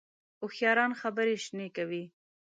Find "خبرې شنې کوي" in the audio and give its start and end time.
1.01-2.03